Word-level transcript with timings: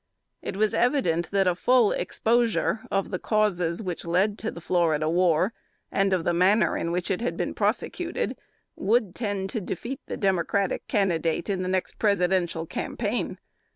It 0.41 0.55
was 0.57 0.73
evident, 0.73 1.29
that 1.29 1.45
a 1.45 1.53
full 1.53 1.91
exposure 1.91 2.79
of 2.89 3.11
the 3.11 3.19
causes 3.19 3.83
which 3.83 4.03
led 4.03 4.39
to 4.39 4.49
the 4.49 4.59
Florida 4.59 5.07
war, 5.07 5.53
and 5.91 6.11
of 6.11 6.23
the 6.23 6.33
manner 6.33 6.75
in 6.75 6.91
which 6.91 7.11
it 7.11 7.21
had 7.21 7.37
been 7.37 7.53
prosecuted, 7.53 8.35
would 8.75 9.13
tend 9.13 9.51
to 9.51 9.61
defeat 9.61 9.99
the 10.07 10.17
Democratic 10.17 10.87
candidate 10.87 11.51
in 11.51 11.61
the 11.61 11.67
next 11.69 11.99
Presidential 11.99 12.65
campaign. 12.65 13.37